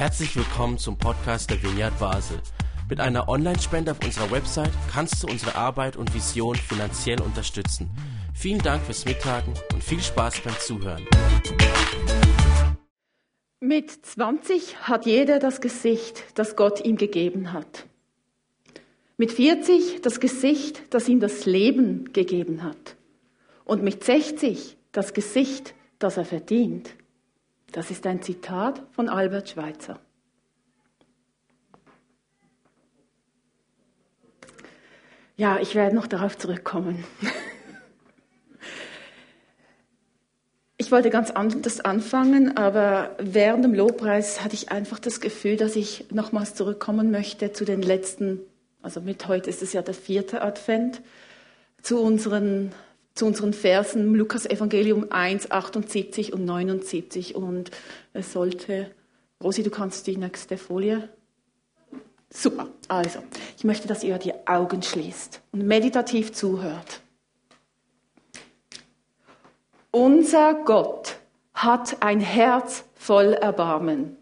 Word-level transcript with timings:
Herzlich 0.00 0.34
willkommen 0.34 0.78
zum 0.78 0.96
Podcast 0.96 1.50
der 1.50 1.62
Vineyard 1.62 1.98
Basel. 1.98 2.38
Mit 2.88 3.00
einer 3.00 3.28
Online-Spende 3.28 3.90
auf 3.90 4.02
unserer 4.02 4.30
Website 4.30 4.72
kannst 4.90 5.22
du 5.22 5.26
unsere 5.26 5.56
Arbeit 5.56 5.98
und 5.98 6.14
Vision 6.14 6.56
finanziell 6.56 7.20
unterstützen. 7.20 7.90
Vielen 8.32 8.62
Dank 8.62 8.82
fürs 8.82 9.04
Mittagen 9.04 9.52
und 9.74 9.84
viel 9.84 10.00
Spaß 10.00 10.40
beim 10.40 10.54
Zuhören. 10.58 11.06
Mit 13.60 13.90
20 13.90 14.88
hat 14.88 15.04
jeder 15.04 15.38
das 15.38 15.60
Gesicht, 15.60 16.24
das 16.34 16.56
Gott 16.56 16.82
ihm 16.82 16.96
gegeben 16.96 17.52
hat. 17.52 17.84
Mit 19.18 19.32
40 19.32 20.00
das 20.00 20.18
Gesicht, 20.18 20.94
das 20.94 21.10
ihm 21.10 21.20
das 21.20 21.44
Leben 21.44 22.10
gegeben 22.14 22.62
hat. 22.62 22.96
Und 23.66 23.82
mit 23.82 24.02
60 24.02 24.78
das 24.92 25.12
Gesicht, 25.12 25.74
das 25.98 26.16
er 26.16 26.24
verdient. 26.24 26.88
Das 27.72 27.90
ist 27.90 28.06
ein 28.06 28.22
Zitat 28.22 28.82
von 28.92 29.08
Albert 29.08 29.50
Schweitzer. 29.50 29.98
Ja, 35.36 35.58
ich 35.58 35.74
werde 35.74 35.94
noch 35.94 36.06
darauf 36.06 36.36
zurückkommen. 36.36 37.04
Ich 40.76 40.90
wollte 40.90 41.10
ganz 41.10 41.30
anders 41.30 41.80
anfangen, 41.80 42.56
aber 42.56 43.14
während 43.18 43.64
dem 43.64 43.74
Lobpreis 43.74 44.42
hatte 44.42 44.54
ich 44.54 44.72
einfach 44.72 44.98
das 44.98 45.20
Gefühl, 45.20 45.56
dass 45.56 45.76
ich 45.76 46.06
nochmals 46.10 46.54
zurückkommen 46.54 47.10
möchte 47.10 47.52
zu 47.52 47.66
den 47.66 47.82
letzten, 47.82 48.40
also 48.82 49.02
mit 49.02 49.28
heute 49.28 49.50
ist 49.50 49.60
es 49.62 49.74
ja 49.74 49.82
der 49.82 49.92
vierte 49.94 50.40
Advent, 50.40 51.02
zu 51.82 52.00
unseren 52.00 52.72
zu 53.20 53.26
unseren 53.26 53.52
Versen 53.52 54.14
Lukas 54.14 54.46
Evangelium 54.46 55.08
1, 55.10 55.50
78 55.50 56.32
und 56.32 56.46
79. 56.46 57.34
Und 57.34 57.70
es 58.14 58.32
sollte, 58.32 58.90
Rosi, 59.44 59.62
du 59.62 59.68
kannst 59.68 60.06
die 60.06 60.16
nächste 60.16 60.56
Folie. 60.56 61.10
Super. 62.30 62.68
Also, 62.88 63.18
ich 63.58 63.64
möchte, 63.64 63.86
dass 63.88 64.04
ihr 64.04 64.16
die 64.16 64.32
Augen 64.46 64.82
schließt 64.82 65.42
und 65.52 65.66
meditativ 65.66 66.32
zuhört. 66.32 67.02
Unser 69.90 70.54
Gott 70.64 71.16
hat 71.52 72.02
ein 72.02 72.20
Herz 72.20 72.84
voll 72.94 73.34
Erbarmen. 73.34 74.16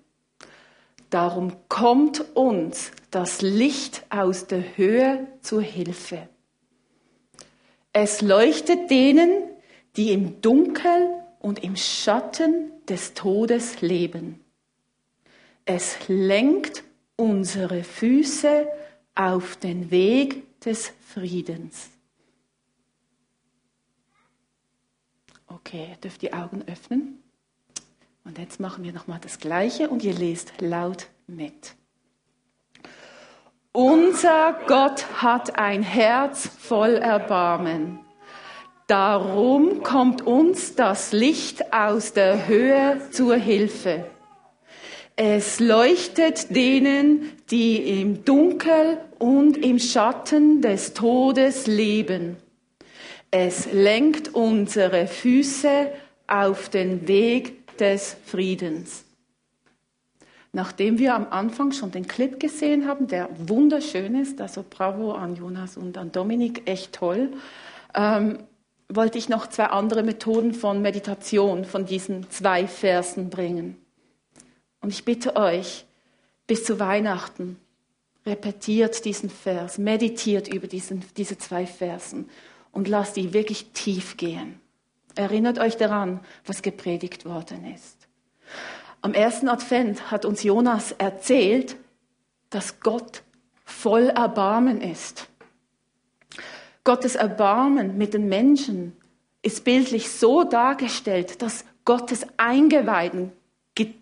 Darum 1.08 1.52
kommt 1.68 2.34
uns 2.34 2.90
das 3.12 3.42
Licht 3.42 4.04
aus 4.10 4.48
der 4.48 4.76
Höhe 4.76 5.28
zur 5.40 5.62
Hilfe. 5.62 6.28
Es 7.92 8.20
leuchtet 8.20 8.90
denen, 8.90 9.42
die 9.96 10.12
im 10.12 10.40
Dunkel 10.40 11.08
und 11.40 11.62
im 11.62 11.76
Schatten 11.76 12.72
des 12.86 13.14
Todes 13.14 13.80
leben. 13.80 14.44
Es 15.64 15.96
lenkt 16.08 16.84
unsere 17.16 17.84
Füße 17.84 18.68
auf 19.14 19.56
den 19.56 19.90
Weg 19.90 20.60
des 20.60 20.92
Friedens. 21.00 21.90
Okay, 25.46 25.88
ihr 25.90 25.96
dürft 25.96 26.22
die 26.22 26.32
Augen 26.32 26.62
öffnen. 26.66 27.22
Und 28.24 28.38
jetzt 28.38 28.60
machen 28.60 28.84
wir 28.84 28.92
nochmal 28.92 29.18
das 29.20 29.38
Gleiche 29.38 29.88
und 29.88 30.04
ihr 30.04 30.12
lest 30.12 30.60
laut 30.60 31.08
mit. 31.26 31.74
Unser 33.72 34.58
Gott 34.66 35.04
hat 35.22 35.58
ein 35.58 35.82
Herz 35.82 36.48
voll 36.58 36.94
Erbarmen. 36.94 38.00
Darum 38.86 39.82
kommt 39.82 40.26
uns 40.26 40.74
das 40.74 41.12
Licht 41.12 41.72
aus 41.74 42.14
der 42.14 42.48
Höhe 42.48 43.00
zur 43.10 43.36
Hilfe. 43.36 44.06
Es 45.16 45.60
leuchtet 45.60 46.54
denen, 46.56 47.32
die 47.50 48.00
im 48.00 48.24
Dunkel 48.24 48.98
und 49.18 49.58
im 49.58 49.78
Schatten 49.78 50.62
des 50.62 50.94
Todes 50.94 51.66
leben. 51.66 52.36
Es 53.30 53.70
lenkt 53.70 54.34
unsere 54.34 55.06
Füße 55.06 55.90
auf 56.26 56.70
den 56.70 57.06
Weg 57.06 57.76
des 57.76 58.16
Friedens. 58.24 59.04
Nachdem 60.58 60.98
wir 60.98 61.14
am 61.14 61.28
Anfang 61.30 61.70
schon 61.70 61.92
den 61.92 62.08
Clip 62.08 62.40
gesehen 62.40 62.88
haben, 62.88 63.06
der 63.06 63.28
wunderschön 63.38 64.20
ist, 64.20 64.40
also 64.40 64.64
bravo 64.68 65.12
an 65.12 65.36
Jonas 65.36 65.76
und 65.76 65.96
an 65.96 66.10
Dominik, 66.10 66.68
echt 66.68 66.94
toll, 66.94 67.30
ähm, 67.94 68.40
wollte 68.88 69.18
ich 69.18 69.28
noch 69.28 69.46
zwei 69.46 69.66
andere 69.66 70.02
Methoden 70.02 70.52
von 70.52 70.82
Meditation 70.82 71.64
von 71.64 71.86
diesen 71.86 72.28
zwei 72.30 72.66
Versen 72.66 73.30
bringen. 73.30 73.76
Und 74.80 74.92
ich 74.92 75.04
bitte 75.04 75.36
euch, 75.36 75.86
bis 76.48 76.64
zu 76.64 76.80
Weihnachten, 76.80 77.60
repetiert 78.26 79.04
diesen 79.04 79.30
Vers, 79.30 79.78
meditiert 79.78 80.52
über 80.52 80.66
diesen, 80.66 81.04
diese 81.16 81.38
zwei 81.38 81.66
Versen 81.66 82.28
und 82.72 82.88
lasst 82.88 83.14
die 83.14 83.32
wirklich 83.32 83.70
tief 83.74 84.16
gehen. 84.16 84.58
Erinnert 85.14 85.60
euch 85.60 85.76
daran, 85.76 86.18
was 86.44 86.62
gepredigt 86.62 87.26
worden 87.26 87.64
ist. 87.72 88.08
Am 89.00 89.14
ersten 89.14 89.48
Advent 89.48 90.10
hat 90.10 90.24
uns 90.24 90.42
Jonas 90.42 90.92
erzählt, 90.92 91.76
dass 92.50 92.80
Gott 92.80 93.22
voll 93.64 94.08
Erbarmen 94.08 94.80
ist. 94.80 95.28
Gottes 96.82 97.14
Erbarmen 97.14 97.96
mit 97.96 98.14
den 98.14 98.28
Menschen 98.28 98.96
ist 99.42 99.64
bildlich 99.64 100.10
so 100.10 100.42
dargestellt, 100.42 101.42
dass 101.42 101.64
Gottes 101.84 102.26
Eingeweiden 102.36 103.32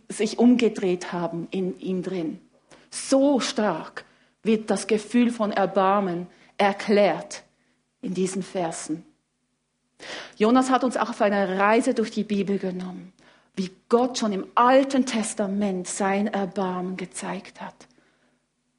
sich 0.09 0.39
umgedreht 0.39 1.13
haben 1.13 1.49
in 1.51 1.78
ihm 1.81 2.03
drin. 2.03 2.41
So 2.91 3.41
stark 3.41 4.05
wird 4.43 4.71
das 4.71 4.87
Gefühl 4.87 5.31
von 5.31 5.53
Erbarmen 5.53 6.28
erklärt 6.57 7.43
in 8.01 8.15
diesen 8.15 8.43
Versen. 8.43 9.05
Jonas 10.37 10.71
hat 10.71 10.84
uns 10.84 10.97
auch 10.97 11.11
auf 11.11 11.21
eine 11.21 11.59
Reise 11.59 11.93
durch 11.93 12.11
die 12.11 12.25
Bibel 12.25 12.59
genommen 12.59 13.13
wie 13.56 13.71
Gott 13.89 14.19
schon 14.19 14.33
im 14.33 14.47
Alten 14.55 15.06
Testament 15.06 15.89
sein 15.89 16.28
Erbarmen 16.28 16.97
gezeigt 16.97 17.61
hat. 17.61 17.89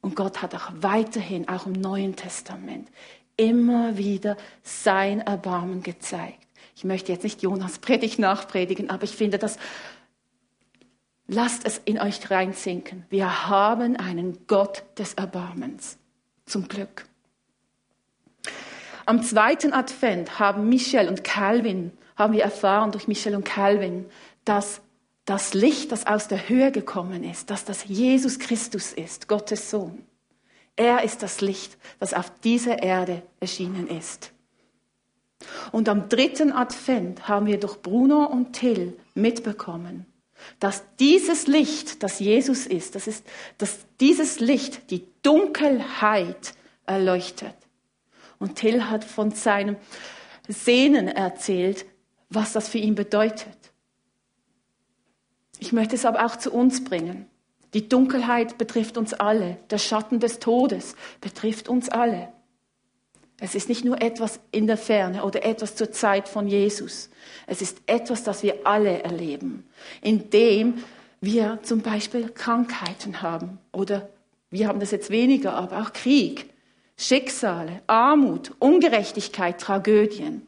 Und 0.00 0.14
Gott 0.14 0.40
hat 0.40 0.54
auch 0.54 0.70
weiterhin, 0.80 1.48
auch 1.48 1.66
im 1.66 1.72
Neuen 1.72 2.14
Testament, 2.14 2.88
immer 3.36 3.96
wieder 3.98 4.36
sein 4.62 5.20
Erbarmen 5.20 5.82
gezeigt. 5.82 6.46
Ich 6.76 6.84
möchte 6.84 7.12
jetzt 7.12 7.24
nicht 7.24 7.42
Jonas 7.42 7.80
Predigt 7.80 8.20
nachpredigen, 8.20 8.88
aber 8.88 9.02
ich 9.02 9.16
finde, 9.16 9.38
das 9.38 9.58
lasst 11.26 11.66
es 11.66 11.80
in 11.84 12.00
euch 12.00 12.30
reinsinken. 12.30 13.04
Wir 13.10 13.48
haben 13.48 13.96
einen 13.96 14.46
Gott 14.46 14.84
des 14.96 15.14
Erbarmens. 15.14 15.98
Zum 16.46 16.68
Glück. 16.68 17.04
Am 19.06 19.22
zweiten 19.22 19.72
Advent 19.72 20.38
haben 20.38 20.68
Michel 20.68 21.08
und 21.08 21.24
Calvin, 21.24 21.92
haben 22.16 22.32
wir 22.32 22.42
erfahren 22.42 22.92
durch 22.92 23.08
Michel 23.08 23.34
und 23.34 23.44
Calvin, 23.44 24.06
dass 24.48 24.80
das 25.26 25.52
Licht, 25.52 25.92
das 25.92 26.06
aus 26.06 26.26
der 26.26 26.48
Höhe 26.48 26.72
gekommen 26.72 27.22
ist, 27.22 27.50
dass 27.50 27.66
das 27.66 27.84
Jesus 27.84 28.38
Christus 28.38 28.94
ist, 28.94 29.28
Gottes 29.28 29.70
Sohn. 29.70 30.06
Er 30.74 31.02
ist 31.02 31.22
das 31.22 31.42
Licht, 31.42 31.76
das 31.98 32.14
auf 32.14 32.32
dieser 32.40 32.82
Erde 32.82 33.22
erschienen 33.40 33.88
ist. 33.88 34.32
Und 35.70 35.88
am 35.88 36.08
dritten 36.08 36.50
Advent 36.50 37.28
haben 37.28 37.46
wir 37.46 37.60
durch 37.60 37.82
Bruno 37.82 38.24
und 38.24 38.54
Till 38.54 38.98
mitbekommen, 39.14 40.06
dass 40.60 40.82
dieses 40.98 41.46
Licht, 41.46 42.02
das 42.02 42.20
Jesus 42.20 42.66
ist, 42.66 42.94
das 42.94 43.06
ist, 43.06 43.26
dass 43.58 43.80
dieses 44.00 44.40
Licht 44.40 44.90
die 44.90 45.04
Dunkelheit 45.22 46.54
erleuchtet. 46.86 47.54
Und 48.38 48.54
Till 48.54 48.88
hat 48.88 49.04
von 49.04 49.30
seinem 49.32 49.76
Sehnen 50.48 51.08
erzählt, 51.08 51.84
was 52.30 52.52
das 52.54 52.68
für 52.68 52.78
ihn 52.78 52.94
bedeutet. 52.94 53.57
Ich 55.58 55.72
möchte 55.72 55.96
es 55.96 56.04
aber 56.04 56.24
auch 56.24 56.36
zu 56.36 56.52
uns 56.52 56.84
bringen. 56.84 57.26
Die 57.74 57.88
Dunkelheit 57.88 58.58
betrifft 58.58 58.96
uns 58.96 59.12
alle. 59.12 59.58
Der 59.70 59.78
Schatten 59.78 60.20
des 60.20 60.38
Todes 60.38 60.94
betrifft 61.20 61.68
uns 61.68 61.88
alle. 61.88 62.28
Es 63.40 63.54
ist 63.54 63.68
nicht 63.68 63.84
nur 63.84 64.02
etwas 64.02 64.40
in 64.50 64.66
der 64.66 64.76
Ferne 64.76 65.24
oder 65.24 65.44
etwas 65.44 65.76
zur 65.76 65.92
Zeit 65.92 66.28
von 66.28 66.48
Jesus. 66.48 67.10
Es 67.46 67.62
ist 67.62 67.78
etwas, 67.86 68.24
das 68.24 68.42
wir 68.42 68.66
alle 68.66 69.02
erleben, 69.02 69.68
indem 70.02 70.82
wir 71.20 71.60
zum 71.62 71.80
Beispiel 71.80 72.30
Krankheiten 72.30 73.22
haben 73.22 73.58
oder 73.72 74.08
wir 74.50 74.66
haben 74.66 74.80
das 74.80 74.90
jetzt 74.90 75.10
weniger, 75.10 75.54
aber 75.54 75.82
auch 75.82 75.92
Krieg, 75.92 76.50
Schicksale, 76.96 77.82
Armut, 77.86 78.52
Ungerechtigkeit, 78.58 79.60
Tragödien. 79.60 80.46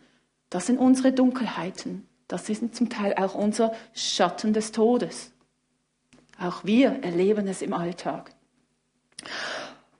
Das 0.48 0.66
sind 0.66 0.78
unsere 0.78 1.12
Dunkelheiten. 1.12 2.08
Das 2.30 2.48
ist 2.48 2.76
zum 2.76 2.88
Teil 2.88 3.14
auch 3.14 3.34
unser 3.34 3.72
Schatten 3.92 4.52
des 4.52 4.70
Todes. 4.70 5.32
Auch 6.38 6.64
wir 6.64 7.02
erleben 7.02 7.48
es 7.48 7.60
im 7.60 7.72
Alltag. 7.72 8.30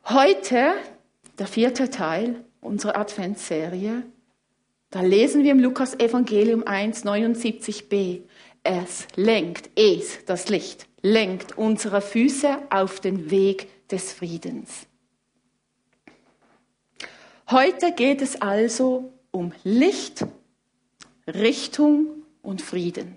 Heute, 0.04 0.74
der 1.40 1.48
vierte 1.48 1.90
Teil 1.90 2.44
unserer 2.60 2.96
Adventsserie, 2.96 4.04
da 4.90 5.00
lesen 5.00 5.42
wir 5.42 5.50
im 5.50 5.58
Lukas 5.58 5.98
Evangelium 5.98 6.64
1, 6.64 7.04
79b. 7.04 8.22
Es 8.62 9.08
lenkt, 9.16 9.70
es, 9.76 10.24
das 10.24 10.48
Licht, 10.48 10.86
lenkt 11.02 11.58
unsere 11.58 12.00
Füße 12.00 12.58
auf 12.70 13.00
den 13.00 13.32
Weg 13.32 13.88
des 13.88 14.12
Friedens. 14.12 14.86
Heute 17.50 17.90
geht 17.90 18.22
es 18.22 18.40
also 18.40 19.12
um 19.32 19.52
Licht, 19.64 20.24
Richtung 21.26 22.19
und 22.50 22.60
Frieden. 22.60 23.16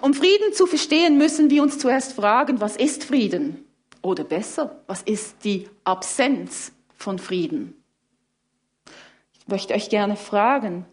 Um 0.00 0.14
Frieden 0.14 0.54
zu 0.54 0.66
verstehen, 0.66 1.18
müssen 1.18 1.50
wir 1.50 1.62
uns 1.62 1.78
zuerst 1.78 2.14
fragen, 2.14 2.60
was 2.60 2.76
ist 2.76 3.04
Frieden? 3.04 3.64
Oder 4.00 4.24
besser, 4.24 4.80
was 4.86 5.02
ist 5.02 5.44
die 5.44 5.68
Absenz 5.84 6.72
von 6.96 7.18
Frieden? 7.18 7.74
Ich 9.38 9.48
möchte 9.48 9.74
euch 9.74 9.90
gerne 9.90 10.16
fragen, 10.16 10.86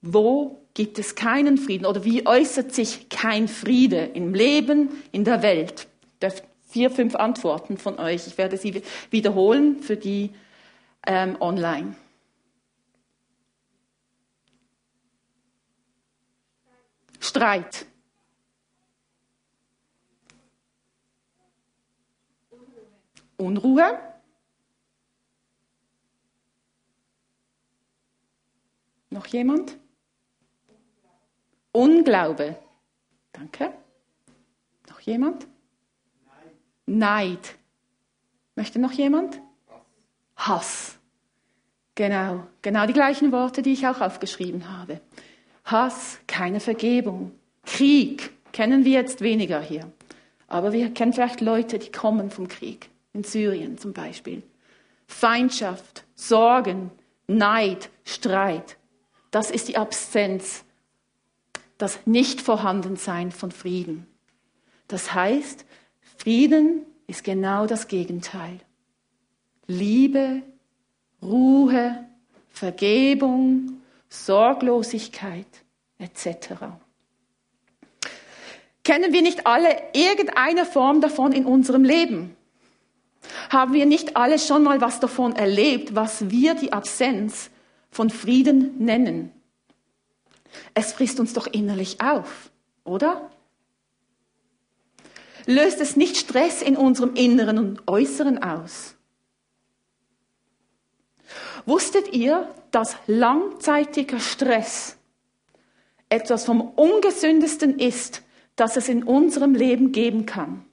wo 0.00 0.60
gibt 0.74 0.98
es 0.98 1.14
keinen 1.14 1.56
Frieden 1.58 1.86
oder 1.86 2.04
wie 2.04 2.26
äußert 2.26 2.72
sich 2.72 3.08
kein 3.08 3.48
Friede 3.48 4.10
im 4.14 4.34
Leben, 4.34 4.90
in 5.12 5.24
der 5.24 5.42
Welt? 5.42 5.88
Ich 6.22 6.42
vier, 6.68 6.90
fünf 6.90 7.14
Antworten 7.14 7.78
von 7.78 7.98
euch. 7.98 8.26
Ich 8.26 8.38
werde 8.38 8.56
sie 8.56 8.82
wiederholen 9.10 9.80
für 9.80 9.96
die 9.96 10.30
ähm, 11.06 11.36
online. 11.40 11.96
Streit. 17.26 17.86
Unruhe. 23.36 23.98
Noch 29.10 29.26
jemand? 29.26 29.76
Unglaube. 31.72 32.56
Danke. 33.32 33.72
Noch 34.88 35.00
jemand? 35.00 35.46
Neid. 36.86 37.56
Möchte 38.54 38.78
noch 38.78 38.92
jemand? 38.92 39.40
Hass. 40.36 40.98
Genau, 41.94 42.46
genau 42.62 42.86
die 42.86 42.92
gleichen 42.92 43.32
Worte, 43.32 43.62
die 43.62 43.72
ich 43.72 43.86
auch 43.86 44.00
aufgeschrieben 44.00 44.78
habe. 44.78 45.00
Hass, 45.66 46.18
keine 46.26 46.60
Vergebung. 46.60 47.32
Krieg 47.64 48.30
kennen 48.52 48.84
wir 48.84 48.92
jetzt 48.92 49.20
weniger 49.20 49.60
hier. 49.60 49.90
Aber 50.48 50.72
wir 50.72 50.94
kennen 50.94 51.12
vielleicht 51.12 51.40
Leute, 51.40 51.78
die 51.78 51.90
kommen 51.90 52.30
vom 52.30 52.48
Krieg. 52.48 52.88
In 53.12 53.24
Syrien 53.24 53.76
zum 53.78 53.92
Beispiel. 53.92 54.42
Feindschaft, 55.06 56.04
Sorgen, 56.14 56.90
Neid, 57.26 57.90
Streit. 58.04 58.76
Das 59.30 59.50
ist 59.50 59.68
die 59.68 59.76
Absenz, 59.76 60.64
das 61.78 61.98
Nichtvorhandensein 62.06 63.32
von 63.32 63.50
Frieden. 63.50 64.06
Das 64.88 65.14
heißt, 65.14 65.64
Frieden 66.16 66.82
ist 67.06 67.24
genau 67.24 67.66
das 67.66 67.88
Gegenteil. 67.88 68.60
Liebe, 69.66 70.42
Ruhe, 71.22 72.06
Vergebung, 72.50 73.80
Sorglosigkeit 74.08 75.46
etc. 75.98 76.54
Kennen 78.84 79.12
wir 79.12 79.22
nicht 79.22 79.46
alle 79.46 79.76
irgendeine 79.94 80.64
Form 80.64 81.00
davon 81.00 81.32
in 81.32 81.44
unserem 81.44 81.84
Leben? 81.84 82.36
Haben 83.50 83.72
wir 83.72 83.86
nicht 83.86 84.16
alle 84.16 84.38
schon 84.38 84.62
mal 84.62 84.80
was 84.80 85.00
davon 85.00 85.34
erlebt, 85.34 85.94
was 85.94 86.30
wir 86.30 86.54
die 86.54 86.72
Absenz 86.72 87.50
von 87.90 88.10
Frieden 88.10 88.78
nennen? 88.78 89.32
Es 90.74 90.92
frisst 90.92 91.20
uns 91.20 91.32
doch 91.32 91.46
innerlich 91.46 92.00
auf, 92.00 92.50
oder? 92.84 93.30
Löst 95.46 95.80
es 95.80 95.96
nicht 95.96 96.16
Stress 96.16 96.62
in 96.62 96.76
unserem 96.76 97.14
Inneren 97.14 97.58
und 97.58 97.88
Äußeren 97.88 98.42
aus? 98.42 98.95
Wusstet 101.66 102.12
ihr, 102.12 102.48
dass 102.70 102.96
langzeitiger 103.08 104.20
Stress 104.20 104.96
etwas 106.08 106.44
vom 106.44 106.60
ungesündesten 106.60 107.78
ist, 107.80 108.22
das 108.54 108.76
es 108.76 108.88
in 108.88 109.02
unserem 109.02 109.54
Leben 109.54 109.90
geben 109.90 110.24
kann? 110.26 110.64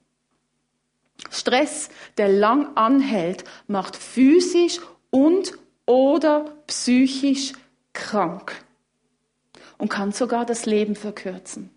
Stress, 1.32 1.90
der 2.18 2.30
lang 2.30 2.78
anhält, 2.78 3.44
macht 3.68 3.96
physisch 3.96 4.80
und 5.10 5.58
oder 5.86 6.46
psychisch 6.68 7.54
krank 7.94 8.64
und 9.80 9.90
kann 9.90 10.12
sogar 10.12 10.46
das 10.46 10.66
Leben 10.66 10.96
verkürzen. 10.96 11.72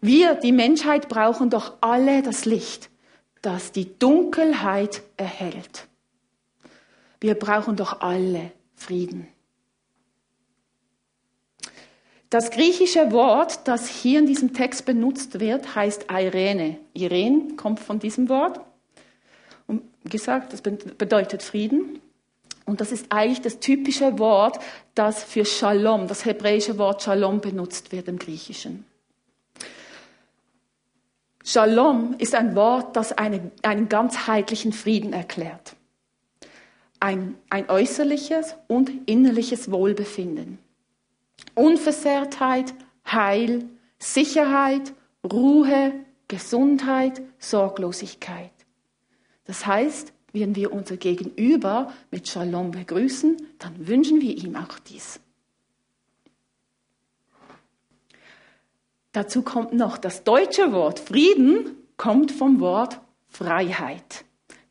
Wir, 0.00 0.34
die 0.34 0.52
Menschheit, 0.52 1.08
brauchen 1.08 1.50
doch 1.50 1.74
alle 1.80 2.22
das 2.22 2.44
Licht, 2.44 2.90
das 3.42 3.72
die 3.72 3.98
Dunkelheit 3.98 5.02
erhält. 5.16 5.88
Wir 7.24 7.36
brauchen 7.36 7.74
doch 7.74 8.02
alle 8.02 8.52
Frieden. 8.74 9.26
Das 12.28 12.50
griechische 12.50 13.12
Wort, 13.12 13.66
das 13.66 13.88
hier 13.88 14.18
in 14.18 14.26
diesem 14.26 14.52
Text 14.52 14.84
benutzt 14.84 15.40
wird, 15.40 15.74
heißt 15.74 16.10
Irene. 16.10 16.76
Irene 16.92 17.56
kommt 17.56 17.80
von 17.80 17.98
diesem 17.98 18.28
Wort. 18.28 18.60
Und 19.66 19.84
gesagt, 20.04 20.52
das 20.52 20.60
bedeutet 20.60 21.42
Frieden. 21.42 21.98
Und 22.66 22.82
das 22.82 22.92
ist 22.92 23.06
eigentlich 23.08 23.40
das 23.40 23.58
typische 23.58 24.18
Wort, 24.18 24.58
das 24.94 25.24
für 25.24 25.46
Shalom, 25.46 26.08
das 26.08 26.26
hebräische 26.26 26.76
Wort 26.76 27.04
Shalom 27.04 27.40
benutzt 27.40 27.90
wird 27.90 28.06
im 28.08 28.18
Griechischen. 28.18 28.84
Shalom 31.42 32.16
ist 32.18 32.34
ein 32.34 32.54
Wort, 32.54 32.94
das 32.96 33.12
eine, 33.12 33.50
einen 33.62 33.88
ganzheitlichen 33.88 34.74
Frieden 34.74 35.14
erklärt. 35.14 35.74
Ein, 37.04 37.36
ein 37.50 37.68
äußerliches 37.68 38.56
und 38.66 38.90
innerliches 39.04 39.70
Wohlbefinden. 39.70 40.56
Unversehrtheit, 41.54 42.72
Heil, 43.04 43.68
Sicherheit, 43.98 44.94
Ruhe, 45.22 45.92
Gesundheit, 46.28 47.20
Sorglosigkeit. 47.38 48.52
Das 49.44 49.66
heißt, 49.66 50.14
wenn 50.32 50.56
wir 50.56 50.72
unser 50.72 50.96
Gegenüber 50.96 51.92
mit 52.10 52.26
Shalom 52.26 52.70
begrüßen, 52.70 53.36
dann 53.58 53.86
wünschen 53.86 54.22
wir 54.22 54.34
ihm 54.38 54.56
auch 54.56 54.78
dies. 54.78 55.20
Dazu 59.12 59.42
kommt 59.42 59.74
noch 59.74 59.98
das 59.98 60.24
deutsche 60.24 60.72
Wort 60.72 61.00
Frieden, 61.00 61.76
kommt 61.98 62.32
vom 62.32 62.60
Wort 62.60 62.98
Freiheit. 63.28 64.24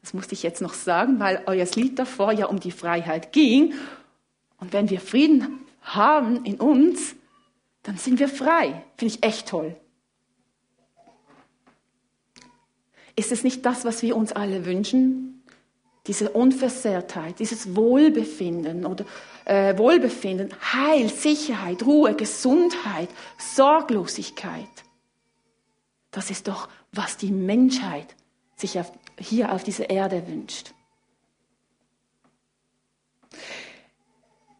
Das 0.04 0.14
musste 0.14 0.34
ich 0.34 0.44
jetzt 0.44 0.62
noch 0.62 0.74
sagen, 0.74 1.20
weil 1.20 1.42
euer 1.48 1.66
Lied 1.76 1.98
davor 1.98 2.34
ja 2.34 2.48
um 2.48 2.60
die 2.60 2.72
Freiheit 2.72 3.32
ging. 3.32 3.74
Und 4.60 4.74
wenn 4.74 4.90
wir 4.90 5.00
Frieden 5.00 5.62
haben 5.82 6.44
in 6.46 6.60
uns, 6.60 7.16
dann 7.84 7.98
sind 7.98 8.20
wir 8.20 8.28
frei. 8.28 8.84
Finde 8.98 9.16
ich 9.16 9.24
echt 9.24 9.48
toll. 9.48 9.76
Ist 13.16 13.32
es 13.32 13.44
nicht 13.44 13.66
das, 13.66 13.86
was 13.86 14.02
wir 14.02 14.18
uns 14.18 14.34
alle 14.34 14.66
wünschen? 14.66 15.44
Diese 16.08 16.32
Unversehrtheit, 16.32 17.40
dieses 17.40 17.74
Wohlbefinden 17.76 18.86
oder 18.86 19.06
äh, 19.46 19.78
Wohlbefinden, 19.78 20.50
Heil, 20.74 21.08
Sicherheit, 21.08 21.86
Ruhe, 21.86 22.14
Gesundheit, 22.14 23.08
Sorglosigkeit. 23.38 24.68
Das 26.12 26.30
ist 26.30 26.50
doch, 26.50 26.68
was 26.92 27.16
die 27.16 27.32
Menschheit 27.32 28.16
sich 28.58 28.78
auf, 28.80 28.92
hier 29.20 29.52
auf 29.52 29.64
dieser 29.64 29.90
Erde 29.90 30.28
wünscht. 30.28 30.74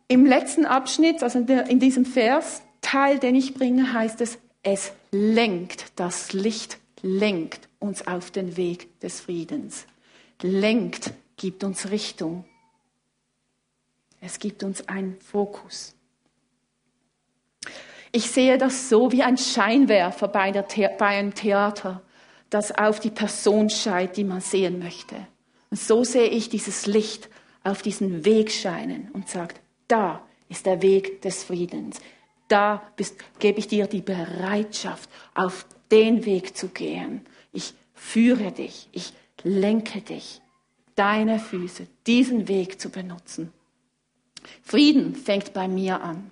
Im 0.08 0.26
letzten 0.26 0.66
Abschnitt, 0.66 1.24
also 1.24 1.40
in 1.40 1.80
diesem 1.80 2.06
Vers, 2.06 2.62
Teil, 2.82 3.20
den 3.20 3.36
ich 3.36 3.54
bringe, 3.54 3.94
heißt 3.94 4.22
es, 4.22 4.38
es 4.62 4.92
lenkt, 5.12 5.92
das 5.96 6.34
Licht 6.34 6.78
lenkt 7.02 7.68
uns 7.80 8.06
auf 8.08 8.32
den 8.32 8.56
Weg 8.58 9.00
des 9.00 9.22
Friedens. 9.22 9.86
Lenkt, 10.42 11.14
gibt 11.38 11.64
uns 11.64 11.90
Richtung. 11.90 12.46
Es 14.22 14.40
gibt 14.40 14.64
uns 14.64 14.88
einen 14.88 15.20
Fokus. 15.20 15.96
Ich 18.12 18.30
sehe 18.30 18.58
das 18.58 18.90
so 18.90 19.12
wie 19.12 19.24
ein 19.24 19.38
Scheinwerfer 19.38 20.28
bei, 20.28 20.54
The 20.54 20.88
bei 20.98 21.08
einem 21.08 21.34
Theater, 21.34 22.02
das 22.54 22.72
auf 22.72 23.00
die 23.00 23.10
Person 23.10 23.70
scheint, 23.70 24.18
die 24.18 24.24
man 24.24 24.42
sehen 24.42 24.80
möchte. 24.80 25.16
Und 25.72 25.80
so 25.80 26.04
sehe 26.04 26.28
ich 26.28 26.50
dieses 26.50 26.86
Licht 26.86 27.30
auf 27.64 27.82
diesen 27.82 28.26
Weg 28.26 28.52
scheinen 28.52 29.10
und 29.12 29.28
sagt, 29.28 29.60
da 29.88 30.26
ist 30.50 30.66
der 30.66 30.82
Weg 30.82 31.22
des 31.22 31.44
Friedens. 31.44 32.00
Da 32.48 32.84
bist, 32.96 33.16
gebe 33.40 33.58
ich 33.58 33.68
dir 33.68 33.88
die 33.88 34.02
Bereitschaft, 34.02 35.10
auf 35.34 35.66
den 35.92 36.26
Weg 36.26 36.56
zu 36.56 36.68
gehen. 36.68 37.26
Ich 37.52 37.74
führe 37.96 38.52
dich, 38.52 38.88
ich 38.92 39.14
lenke 39.42 40.02
dich, 40.02 40.42
deine 40.96 41.40
Füße, 41.40 41.88
diesen 42.06 42.48
Weg 42.48 42.80
zu 42.80 42.90
benutzen. 42.90 43.52
Frieden 44.62 45.16
fängt 45.16 45.54
bei 45.54 45.68
mir 45.68 46.02
an. 46.02 46.30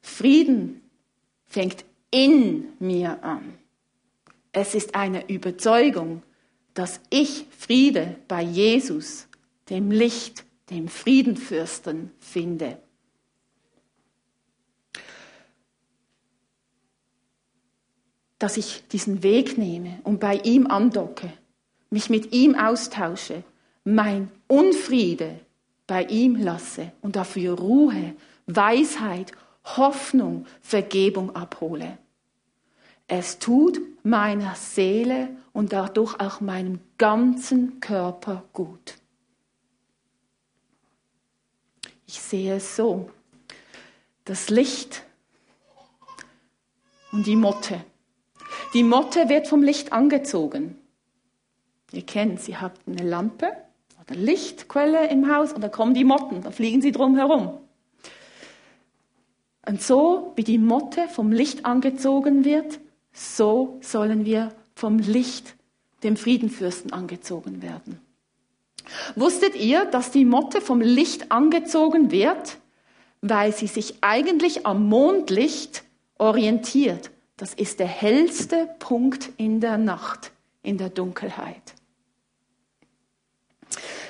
Frieden 0.00 0.82
fängt 1.46 1.84
in 2.10 2.72
mir 2.80 3.22
an. 3.22 3.60
Es 4.52 4.74
ist 4.74 4.94
eine 4.94 5.28
Überzeugung, 5.28 6.22
dass 6.74 7.00
ich 7.10 7.46
Friede 7.56 8.16
bei 8.26 8.42
Jesus, 8.42 9.28
dem 9.68 9.90
Licht, 9.90 10.44
dem 10.70 10.88
Friedenfürsten 10.88 12.10
finde. 12.18 12.78
Dass 18.38 18.56
ich 18.56 18.86
diesen 18.88 19.22
Weg 19.22 19.58
nehme 19.58 20.00
und 20.04 20.20
bei 20.20 20.36
ihm 20.36 20.66
andocke, 20.66 21.32
mich 21.90 22.08
mit 22.08 22.32
ihm 22.32 22.54
austausche, 22.54 23.42
mein 23.84 24.30
Unfriede 24.46 25.40
bei 25.86 26.04
ihm 26.04 26.36
lasse 26.36 26.92
und 27.02 27.16
dafür 27.16 27.58
Ruhe, 27.58 28.14
Weisheit, 28.46 29.32
Hoffnung, 29.64 30.46
Vergebung 30.62 31.34
abhole. 31.36 31.98
Es 33.12 33.40
tut 33.40 33.80
meiner 34.04 34.54
Seele 34.54 35.30
und 35.52 35.72
dadurch 35.72 36.20
auch 36.20 36.40
meinem 36.40 36.78
ganzen 36.96 37.80
Körper 37.80 38.44
gut. 38.52 38.98
Ich 42.06 42.20
sehe 42.20 42.54
es 42.54 42.76
so. 42.76 43.10
Das 44.24 44.48
Licht 44.48 45.02
und 47.10 47.26
die 47.26 47.34
Motte. 47.34 47.84
Die 48.74 48.84
Motte 48.84 49.28
wird 49.28 49.48
vom 49.48 49.64
Licht 49.64 49.92
angezogen. 49.92 50.78
Ihr 51.90 52.06
kennt, 52.06 52.40
sie 52.40 52.58
hat 52.58 52.78
eine 52.86 53.02
Lampe 53.02 53.50
oder 54.00 54.14
Lichtquelle 54.14 55.10
im 55.10 55.34
Haus 55.34 55.52
und 55.52 55.62
da 55.62 55.68
kommen 55.68 55.94
die 55.94 56.04
Motten, 56.04 56.42
da 56.42 56.52
fliegen 56.52 56.80
sie 56.80 56.92
drum 56.92 57.16
herum. 57.16 57.58
Und 59.66 59.82
so 59.82 60.32
wie 60.36 60.44
die 60.44 60.58
Motte 60.58 61.08
vom 61.08 61.32
Licht 61.32 61.64
angezogen 61.64 62.44
wird, 62.44 62.78
so 63.12 63.78
sollen 63.80 64.24
wir 64.24 64.54
vom 64.74 64.98
Licht, 64.98 65.54
dem 66.02 66.16
Friedenfürsten, 66.16 66.92
angezogen 66.92 67.62
werden. 67.62 68.00
Wusstet 69.14 69.54
ihr, 69.56 69.84
dass 69.84 70.10
die 70.10 70.24
Motte 70.24 70.60
vom 70.60 70.80
Licht 70.80 71.30
angezogen 71.30 72.10
wird, 72.10 72.58
weil 73.20 73.52
sie 73.52 73.66
sich 73.66 73.96
eigentlich 74.00 74.66
am 74.66 74.88
Mondlicht 74.88 75.84
orientiert? 76.18 77.10
Das 77.36 77.54
ist 77.54 77.78
der 77.78 77.86
hellste 77.86 78.68
Punkt 78.78 79.30
in 79.36 79.60
der 79.60 79.78
Nacht, 79.78 80.32
in 80.62 80.78
der 80.78 80.90
Dunkelheit. 80.90 81.74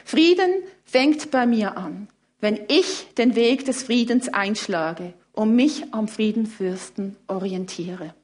Frieden 0.04 0.50
fängt 0.85 1.30
bei 1.30 1.47
mir 1.47 1.76
an, 1.76 2.09
wenn 2.40 2.59
ich 2.69 3.14
den 3.16 3.37
Weg 3.37 3.64
des 3.64 3.83
Friedens 3.85 4.28
einschlage 4.28 5.12
und 5.33 5.54
mich 5.54 5.92
am 5.92 6.09
Friedenfürsten 6.09 7.16
orientiere. 7.28 8.14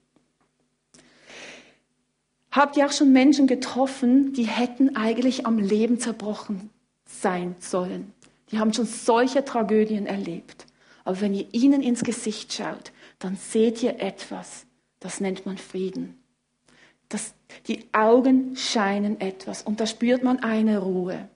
Habt 2.56 2.78
ihr 2.78 2.86
auch 2.86 2.92
schon 2.92 3.12
Menschen 3.12 3.46
getroffen, 3.46 4.32
die 4.32 4.46
hätten 4.46 4.96
eigentlich 4.96 5.44
am 5.44 5.58
Leben 5.58 6.00
zerbrochen 6.00 6.70
sein 7.04 7.54
sollen? 7.60 8.14
Die 8.50 8.58
haben 8.58 8.72
schon 8.72 8.86
solche 8.86 9.44
Tragödien 9.44 10.06
erlebt. 10.06 10.64
Aber 11.04 11.20
wenn 11.20 11.34
ihr 11.34 11.46
ihnen 11.52 11.82
ins 11.82 12.02
Gesicht 12.02 12.54
schaut, 12.54 12.92
dann 13.18 13.36
seht 13.36 13.82
ihr 13.82 14.00
etwas, 14.00 14.64
das 15.00 15.20
nennt 15.20 15.44
man 15.44 15.58
Frieden. 15.58 16.18
Das, 17.10 17.34
die 17.66 17.84
Augen 17.92 18.56
scheinen 18.56 19.20
etwas 19.20 19.60
und 19.60 19.78
da 19.78 19.86
spürt 19.86 20.24
man 20.24 20.38
eine 20.38 20.78
Ruhe. 20.78 21.28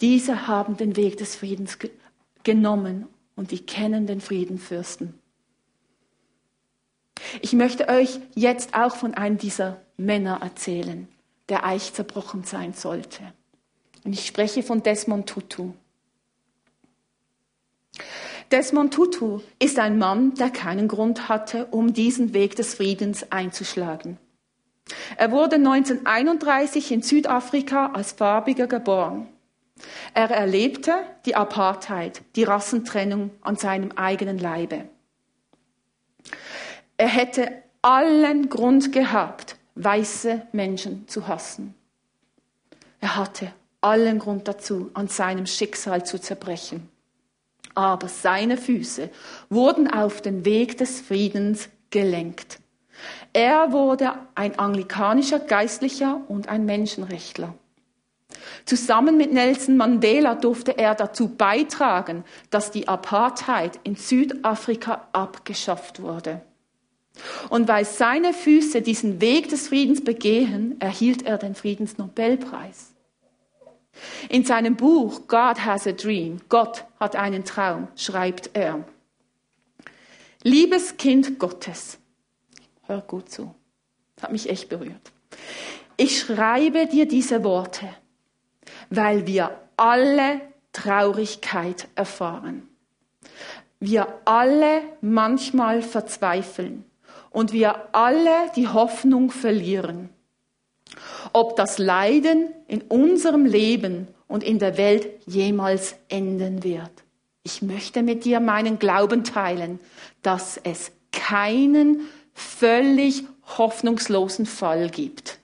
Diese 0.00 0.46
haben 0.46 0.76
den 0.76 0.94
Weg 0.94 1.16
des 1.16 1.34
Friedens 1.34 1.80
ge 1.80 1.90
genommen 2.44 3.06
und 3.34 3.50
die 3.50 3.58
kennen 3.58 4.06
den 4.06 4.20
Friedenfürsten. 4.20 5.19
Ich 7.40 7.52
möchte 7.52 7.88
euch 7.88 8.20
jetzt 8.34 8.74
auch 8.74 8.96
von 8.96 9.14
einem 9.14 9.38
dieser 9.38 9.80
Männer 9.96 10.40
erzählen, 10.42 11.08
der 11.48 11.64
Eich 11.64 11.92
zerbrochen 11.92 12.44
sein 12.44 12.74
sollte. 12.74 13.22
Und 14.04 14.12
ich 14.12 14.26
spreche 14.26 14.62
von 14.62 14.82
Desmond 14.82 15.28
Tutu. 15.28 15.72
Desmond 18.50 18.92
Tutu 18.92 19.40
ist 19.60 19.78
ein 19.78 19.98
Mann, 19.98 20.34
der 20.34 20.50
keinen 20.50 20.88
Grund 20.88 21.28
hatte, 21.28 21.66
um 21.66 21.92
diesen 21.92 22.34
Weg 22.34 22.56
des 22.56 22.74
Friedens 22.74 23.30
einzuschlagen. 23.30 24.18
Er 25.16 25.30
wurde 25.30 25.56
1931 25.56 26.90
in 26.90 27.02
Südafrika 27.02 27.92
als 27.92 28.12
Farbiger 28.12 28.66
geboren. 28.66 29.28
Er 30.14 30.30
erlebte 30.30 30.94
die 31.26 31.36
Apartheid, 31.36 32.22
die 32.34 32.42
Rassentrennung 32.42 33.30
an 33.40 33.56
seinem 33.56 33.92
eigenen 33.92 34.38
Leibe. 34.38 34.88
Er 37.00 37.08
hätte 37.08 37.50
allen 37.80 38.50
Grund 38.50 38.92
gehabt, 38.92 39.56
weiße 39.74 40.42
Menschen 40.52 41.08
zu 41.08 41.28
hassen. 41.28 41.74
Er 43.00 43.16
hatte 43.16 43.52
allen 43.80 44.18
Grund 44.18 44.46
dazu, 44.46 44.90
an 44.92 45.08
seinem 45.08 45.46
Schicksal 45.46 46.04
zu 46.04 46.20
zerbrechen. 46.20 46.90
Aber 47.74 48.06
seine 48.08 48.58
Füße 48.58 49.08
wurden 49.48 49.90
auf 49.90 50.20
den 50.20 50.44
Weg 50.44 50.76
des 50.76 51.00
Friedens 51.00 51.70
gelenkt. 51.88 52.58
Er 53.32 53.72
wurde 53.72 54.12
ein 54.34 54.58
anglikanischer 54.58 55.38
Geistlicher 55.38 56.20
und 56.28 56.50
ein 56.50 56.66
Menschenrechtler. 56.66 57.54
Zusammen 58.66 59.16
mit 59.16 59.32
Nelson 59.32 59.78
Mandela 59.78 60.34
durfte 60.34 60.76
er 60.76 60.94
dazu 60.94 61.28
beitragen, 61.28 62.24
dass 62.50 62.70
die 62.70 62.88
Apartheid 62.88 63.80
in 63.84 63.96
Südafrika 63.96 65.08
abgeschafft 65.14 66.02
wurde. 66.02 66.42
Und 67.48 67.68
weil 67.68 67.84
seine 67.84 68.32
Füße 68.32 68.82
diesen 68.82 69.20
Weg 69.20 69.48
des 69.48 69.68
Friedens 69.68 70.02
begehen, 70.02 70.80
erhielt 70.80 71.22
er 71.22 71.38
den 71.38 71.54
Friedensnobelpreis. 71.54 72.92
In 74.28 74.44
seinem 74.44 74.76
Buch 74.76 75.26
God 75.26 75.64
has 75.64 75.86
a 75.86 75.92
Dream, 75.92 76.40
Gott 76.48 76.84
hat 76.98 77.16
einen 77.16 77.44
Traum, 77.44 77.88
schreibt 77.96 78.50
er, 78.54 78.84
Liebes 80.42 80.96
Kind 80.96 81.38
Gottes, 81.38 81.98
hör 82.86 83.02
gut 83.02 83.30
zu, 83.30 83.54
hat 84.22 84.32
mich 84.32 84.48
echt 84.48 84.70
berührt. 84.70 85.12
Ich 85.98 86.20
schreibe 86.20 86.86
dir 86.86 87.06
diese 87.06 87.44
Worte, 87.44 87.88
weil 88.88 89.26
wir 89.26 89.60
alle 89.76 90.40
Traurigkeit 90.72 91.88
erfahren. 91.94 92.68
Wir 93.80 94.20
alle 94.24 94.82
manchmal 95.02 95.82
verzweifeln 95.82 96.89
und 97.30 97.52
wir 97.52 97.94
alle 97.94 98.50
die 98.56 98.68
Hoffnung 98.68 99.30
verlieren. 99.30 100.10
Ob 101.32 101.56
das 101.56 101.78
Leiden 101.78 102.48
in 102.66 102.82
unserem 102.82 103.46
Leben 103.46 104.08
und 104.26 104.44
in 104.44 104.58
der 104.58 104.76
Welt 104.76 105.08
jemals 105.26 105.94
enden 106.08 106.62
wird. 106.62 106.90
Ich 107.42 107.62
möchte 107.62 108.02
mit 108.02 108.24
dir 108.24 108.40
meinen 108.40 108.78
Glauben 108.78 109.24
teilen, 109.24 109.80
dass 110.22 110.60
es 110.62 110.92
keinen 111.12 112.08
völlig 112.34 113.24
hoffnungslosen 113.58 114.46
Fall 114.46 114.90
gibt. 114.90 115.38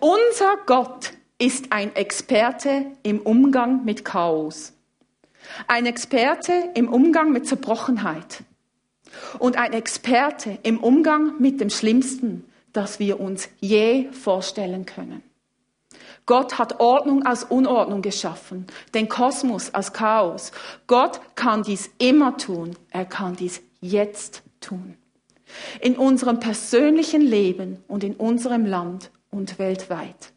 Unser 0.00 0.56
Gott 0.66 1.12
ist 1.38 1.72
ein 1.72 1.94
Experte 1.96 2.86
im 3.02 3.20
Umgang 3.20 3.84
mit 3.84 4.04
Chaos. 4.04 4.72
Ein 5.66 5.86
Experte 5.86 6.70
im 6.74 6.88
Umgang 6.88 7.32
mit 7.32 7.46
Zerbrochenheit. 7.46 8.44
Und 9.38 9.56
ein 9.56 9.72
Experte 9.72 10.58
im 10.62 10.78
Umgang 10.78 11.40
mit 11.40 11.60
dem 11.60 11.70
Schlimmsten, 11.70 12.44
das 12.72 12.98
wir 12.98 13.20
uns 13.20 13.48
je 13.60 14.10
vorstellen 14.12 14.84
können. 14.84 15.22
Gott 16.26 16.58
hat 16.58 16.80
Ordnung 16.80 17.24
aus 17.24 17.44
Unordnung 17.44 18.02
geschaffen, 18.02 18.66
den 18.94 19.08
Kosmos 19.08 19.72
aus 19.74 19.92
Chaos. 19.92 20.50
Gott 20.88 21.20
kann 21.36 21.62
dies 21.62 21.88
immer 21.98 22.36
tun. 22.36 22.76
Er 22.90 23.04
kann 23.04 23.36
dies 23.36 23.62
jetzt 23.80 24.42
tun. 24.60 24.96
In 25.80 25.96
unserem 25.96 26.40
persönlichen 26.40 27.22
Leben 27.22 27.82
und 27.86 28.02
in 28.02 28.16
unserem 28.16 28.66
Land 28.66 29.10
und 29.30 29.60
weltweit. 29.60 30.32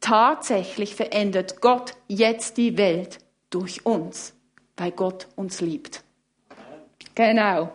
Tatsächlich 0.00 0.94
verändert 0.94 1.60
Gott 1.60 1.94
jetzt 2.08 2.56
die 2.56 2.78
Welt 2.78 3.18
durch 3.54 3.86
uns, 3.86 4.34
weil 4.76 4.90
Gott 4.90 5.28
uns 5.36 5.60
liebt. 5.60 6.02
Genau. 7.14 7.72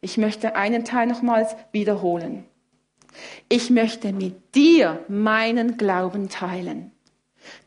Ich 0.00 0.16
möchte 0.18 0.56
einen 0.56 0.84
Teil 0.84 1.06
nochmals 1.06 1.54
wiederholen. 1.72 2.44
Ich 3.48 3.70
möchte 3.70 4.12
mit 4.12 4.54
dir 4.54 5.04
meinen 5.08 5.76
Glauben 5.76 6.28
teilen, 6.28 6.92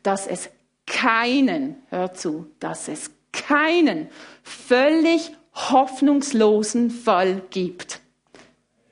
dass 0.02 0.26
es 0.26 0.50
keinen, 0.86 1.76
hör 1.90 2.14
zu, 2.14 2.50
dass 2.60 2.88
es 2.88 3.10
keinen 3.32 4.08
völlig 4.42 5.32
hoffnungslosen 5.54 6.90
Fall 6.90 7.42
gibt. 7.50 8.00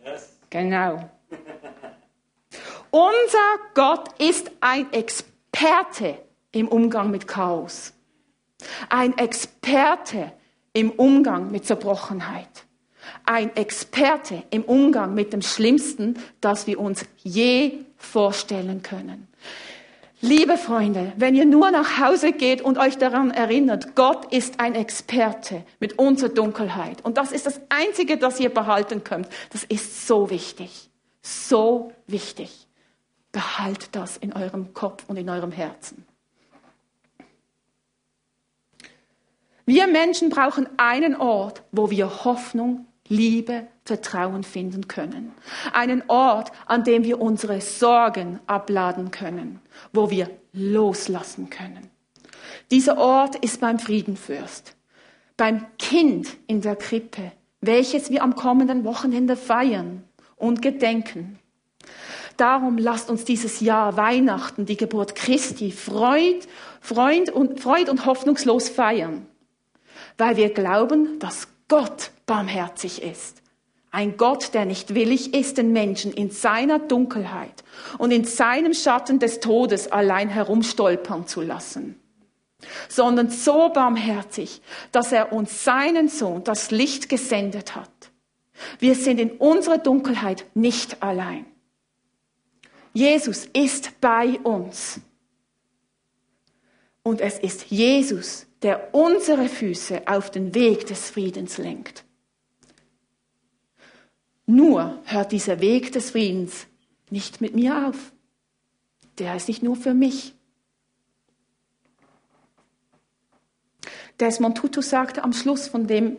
Yes. 0.05 0.37
Genau. 0.51 1.11
Unser 2.91 3.59
Gott 3.75 4.21
ist 4.21 4.51
ein 4.61 4.93
Experte 4.93 5.33
Experte 5.53 6.19
im 6.53 6.67
Umgang 6.67 7.11
mit 7.11 7.29
Chaos. 7.29 7.93
Ein 8.89 9.17
Experte 9.19 10.33
im 10.73 10.91
Umgang 10.91 11.51
mit 11.51 11.67
Zerbrochenheit. 11.67 12.49
Ein 13.25 13.55
Experte 13.57 14.43
im 14.51 14.65
Umgang 14.65 15.15
mit 15.15 15.33
dem 15.33 15.43
Schlimmsten, 15.43 16.19
das 16.41 16.67
wir 16.67 16.81
uns 16.81 17.05
je 17.23 17.79
vorstellen 17.97 18.83
können. 18.83 19.29
Liebe 20.25 20.57
Freunde, 20.57 21.13
wenn 21.17 21.35
ihr 21.35 21.47
nur 21.47 21.73
nach 21.73 21.99
Hause 21.99 22.31
geht 22.31 22.63
und 22.63 22.79
euch 22.79 22.97
daran 22.97 23.33
erinnert, 23.33 23.97
Gott 23.97 24.33
ist 24.33 24.61
ein 24.61 24.77
Experte 24.77 25.65
mit 25.81 25.99
unserer 25.99 26.29
Dunkelheit. 26.29 27.05
Und 27.05 27.19
das 27.19 27.33
ist 27.33 27.45
das 27.45 27.61
Einzige, 27.69 28.19
das 28.19 28.39
ihr 28.39 28.51
behalten 28.51 29.03
könnt. 29.03 29.27
Das 29.51 29.65
ist 29.65 30.07
so 30.07 30.31
wichtig. 30.31 30.91
So 31.23 31.93
wichtig. 32.07 32.69
Behaltet 33.33 33.97
das 33.97 34.17
in 34.17 34.33
eurem 34.33 34.73
Kopf 34.75 35.03
und 35.09 35.17
in 35.17 35.29
eurem 35.29 35.51
Herzen. 35.51 36.07
Wir 39.75 39.87
Menschen 39.87 40.29
brauchen 40.29 40.69
einen 40.77 41.17
Ort, 41.17 41.63
wo 41.73 41.89
wir 41.89 42.27
Hoffnung, 42.27 42.85
Liebe, 43.09 43.69
Vertrauen 43.87 44.45
finden 44.45 44.87
können. 44.87 45.33
Einen 45.73 46.03
Ort, 46.09 46.53
an 46.67 46.85
dem 46.85 47.05
wir 47.05 47.23
unsere 47.23 47.63
Sorgen 47.63 48.39
abladen 48.47 49.11
können, 49.11 49.63
wo 49.95 50.11
wir 50.11 50.29
loslassen 50.53 51.49
können. 51.49 51.89
Dieser 52.71 52.99
Ort 52.99 53.37
ist 53.37 53.63
beim 53.63 53.79
Friedenfürst, 53.79 54.77
beim 55.39 55.65
Kind 55.79 56.37
in 56.47 56.61
der 56.61 56.77
Krippe, 56.77 57.33
welches 57.63 58.11
wir 58.11 58.23
am 58.23 58.37
kommenden 58.37 58.85
Wochenende 58.85 59.37
feiern 59.37 60.05
und 60.37 60.61
gedenken. 60.61 61.39
Darum 62.37 62.77
lasst 62.77 63.09
uns 63.09 63.25
dieses 63.25 63.61
Jahr 63.61 63.97
Weihnachten, 63.97 64.67
die 64.67 64.77
Geburt 64.77 65.15
Christi, 65.15 65.71
Freud, 65.71 66.41
Freund 66.83 67.31
und, 67.31 67.59
Freud 67.59 67.91
und 67.91 68.05
hoffnungslos 68.05 68.69
feiern 68.69 69.29
weil 70.19 70.37
wir 70.37 70.51
glauben, 70.51 71.19
dass 71.19 71.49
Gott 71.69 72.11
barmherzig 72.27 73.03
ist. 73.03 73.43
Ein 73.91 74.17
Gott, 74.17 74.55
der 74.55 74.65
nicht 74.65 74.95
willig 74.95 75.35
ist, 75.35 75.59
den 75.59 75.73
Menschen 75.73 76.13
in 76.13 76.31
seiner 76.31 76.79
Dunkelheit 76.79 77.63
und 77.99 78.11
in 78.11 78.25
seinem 78.25 78.73
Schatten 78.73 79.19
des 79.19 79.41
Todes 79.41 79.93
allein 79.93 80.31
herumstolpern 80.31 81.27
zu 81.27 81.43
lassen, 81.43 82.01
sondern 82.89 83.31
so 83.31 83.69
barmherzig, 83.69 84.63
dass 84.93 85.13
er 85.13 85.33
uns 85.33 85.65
seinen 85.65 86.09
Sohn 86.09 86.43
das 86.43 86.71
Licht 86.71 87.11
gesendet 87.11 87.77
hat. 87.77 87.91
Wir 88.79 88.95
sind 88.95 89.21
in 89.21 89.33
unserer 89.33 89.79
Dunkelheit 89.79 90.47
nicht 90.55 91.03
allein. 91.03 91.45
Jesus 92.95 93.47
ist 93.53 94.01
bei 94.01 94.39
uns. 94.43 95.01
Und 97.03 97.21
es 97.21 97.39
ist 97.39 97.71
Jesus, 97.71 98.47
der 98.63 98.95
unsere 98.95 99.49
Füße 99.49 100.03
auf 100.07 100.31
den 100.31 100.55
Weg 100.55 100.87
des 100.87 101.11
Friedens 101.11 101.59
lenkt. 101.59 102.05
Nur 104.47 105.01
hört 105.05 105.33
dieser 105.33 105.61
Weg 105.61 105.93
des 105.93 106.11
Friedens 106.11 106.67
nicht 107.11 107.41
mit 107.41 107.55
mir 107.55 107.89
auf. 107.89 108.13
Der 109.19 109.37
ist 109.37 109.49
nicht 109.49 109.63
nur 109.63 109.77
für 109.77 109.95
mich. 109.95 110.35
Desmond 114.21 114.57
Tutu 114.57 114.83
sagte 114.83 115.25
am 115.25 115.33
Schluss 115.33 115.67
von 115.69 115.87
dem, 115.87 116.17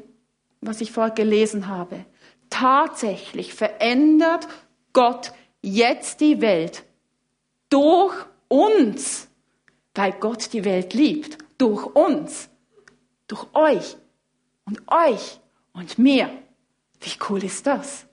was 0.62 0.82
ich 0.82 0.92
vorher 0.92 1.14
gelesen 1.14 1.68
habe, 1.68 2.06
tatsächlich 2.50 3.54
verändert 3.54 4.48
Gott 4.94 5.34
jetzt 5.62 6.22
die 6.22 6.42
Welt 6.42 6.84
durch 7.70 8.14
uns, 8.48 9.28
weil 9.96 10.14
Gott 10.14 10.54
die 10.54 10.66
Welt 10.66 10.94
liebt 10.94 11.38
durch 11.58 11.86
uns, 11.86 12.50
durch 13.28 13.46
euch 13.54 13.98
und 14.66 14.82
euch 14.88 15.40
und 15.74 15.98
mir. 15.98 16.30
Wie 17.02 17.12
cool 17.30 17.44
ist 17.44 17.68
das? 17.68 18.06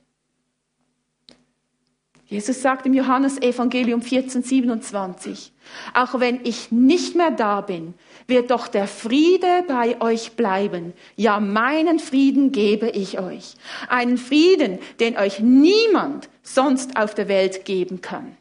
Jesus 2.31 2.63
sagt 2.63 2.87
im 2.87 2.95
Johannes 2.95 3.43
Evangelium 3.43 4.03
14, 4.03 4.45
27, 4.45 5.53
auch 5.95 6.21
wenn 6.21 6.45
ich 6.45 6.71
nicht 6.71 7.17
mehr 7.17 7.33
da 7.33 7.61
bin, 7.61 7.95
wird 8.29 8.53
doch 8.53 8.69
der 8.69 8.87
Friede 8.87 9.65
bei 9.67 10.01
euch 10.01 10.37
bleiben. 10.37 10.93
Ja, 11.17 11.41
meinen 11.41 11.99
Frieden 11.99 12.53
gebe 12.53 12.89
ich 12.89 13.19
euch. 13.19 13.57
Einen 13.89 14.17
Frieden, 14.17 14.79
den 15.01 15.17
euch 15.17 15.41
niemand 15.41 16.29
sonst 16.45 16.97
auf 16.97 17.17
der 17.17 17.27
Welt 17.27 17.65
geben 17.65 18.01
kann. 18.01 18.37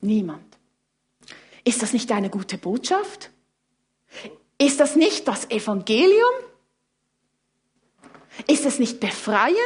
Niemand. 0.00 0.51
Ist 1.64 1.82
das 1.82 1.92
nicht 1.92 2.10
eine 2.12 2.30
gute 2.30 2.58
Botschaft? 2.58 3.30
Ist 4.58 4.80
das 4.80 4.96
nicht 4.96 5.28
das 5.28 5.50
Evangelium? 5.50 6.34
Ist 8.46 8.66
es 8.66 8.78
nicht 8.78 9.00
befreiend, 9.00 9.56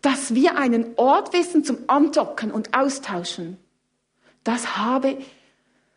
dass 0.00 0.34
wir 0.34 0.56
einen 0.56 0.94
Ort 0.96 1.32
wissen 1.32 1.64
zum 1.64 1.78
Andocken 1.88 2.50
und 2.50 2.74
Austauschen? 2.74 3.58
Das 4.44 4.76
habe, 4.76 5.18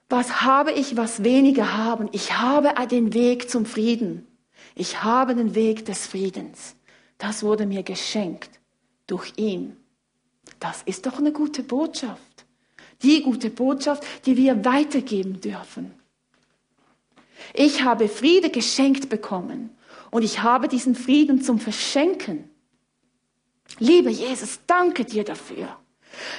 was 0.09 0.41
habe 0.41 0.71
ich, 0.71 0.97
was 0.97 1.23
wenige 1.23 1.77
haben? 1.77 2.09
Ich 2.11 2.37
habe 2.37 2.73
den 2.87 3.13
Weg 3.13 3.49
zum 3.49 3.65
Frieden. 3.65 4.25
Ich 4.75 5.03
habe 5.03 5.35
den 5.35 5.55
Weg 5.55 5.85
des 5.85 6.07
Friedens. 6.07 6.75
Das 7.17 7.43
wurde 7.43 7.65
mir 7.65 7.83
geschenkt 7.83 8.59
durch 9.05 9.33
ihn. 9.35 9.77
Das 10.59 10.81
ist 10.83 11.05
doch 11.05 11.19
eine 11.19 11.31
gute 11.31 11.63
Botschaft. 11.63 12.21
Die 13.01 13.23
gute 13.23 13.49
Botschaft, 13.49 14.03
die 14.25 14.35
wir 14.37 14.65
weitergeben 14.65 15.39
dürfen. 15.41 15.93
Ich 17.53 17.83
habe 17.83 18.07
Friede 18.07 18.49
geschenkt 18.49 19.09
bekommen 19.09 19.69
und 20.11 20.23
ich 20.23 20.43
habe 20.43 20.67
diesen 20.67 20.95
Frieden 20.95 21.41
zum 21.41 21.59
Verschenken. 21.59 22.49
Lieber 23.79 24.09
Jesus, 24.09 24.59
danke 24.67 25.05
dir 25.05 25.23
dafür, 25.23 25.77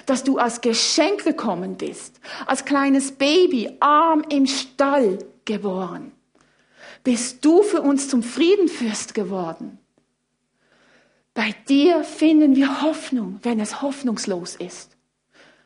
dass 0.07 0.25
du 0.25 0.39
als 0.39 0.61
Geschenk 0.61 1.25
gekommen 1.25 1.77
bist, 1.77 2.21
als 2.47 2.65
kleines 2.65 3.13
Baby, 3.13 3.77
arm 3.81 4.25
im 4.29 4.47
Stall 4.47 5.19
geboren. 5.45 6.13
Bist 7.03 7.45
du 7.45 7.63
für 7.63 7.81
uns 7.81 8.09
zum 8.09 8.23
Friedenfürst 8.23 9.15
geworden. 9.15 9.79
Bei 11.33 11.55
dir 11.69 12.05
finden 12.05 12.57
wir 12.57 12.83
Hoffnung, 12.83 13.39
wenn 13.43 13.61
es 13.61 13.81
hoffnungslos 13.81 14.57
ist. 14.57 14.97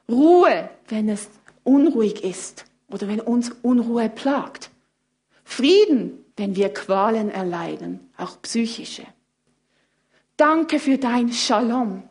Ruhe, 0.08 0.70
wenn 0.88 1.08
es 1.08 1.28
unruhig 1.62 2.22
ist 2.24 2.64
oder 2.88 3.08
wenn 3.08 3.20
uns 3.20 3.50
Unruhe 3.62 4.08
plagt. 4.08 4.70
Frieden, 5.44 6.24
wenn 6.36 6.56
wir 6.56 6.72
Qualen 6.72 7.30
erleiden, 7.30 8.10
auch 8.16 8.40
psychische. 8.42 9.06
Danke 10.36 10.78
für 10.78 10.98
dein 10.98 11.32
Shalom. 11.32 12.02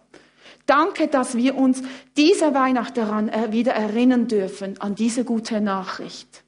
Danke, 0.66 1.08
dass 1.08 1.36
wir 1.36 1.56
uns 1.56 1.84
dieser 2.16 2.54
Weihnacht 2.54 2.96
daran 2.96 3.30
wieder 3.52 3.74
erinnern 3.74 4.28
dürfen, 4.28 4.80
an 4.80 4.96
diese 4.96 5.26
gute 5.26 5.60
Nachricht. 5.60 6.44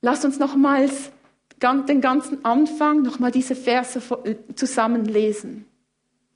Lass 0.00 0.24
uns 0.24 0.38
nochmals 0.38 1.10
den 1.60 2.00
ganzen 2.00 2.44
Anfang, 2.44 3.02
nochmal 3.02 3.30
diese 3.30 3.54
Verse 3.54 4.02
zusammen 4.54 5.04
lesen. 5.04 5.66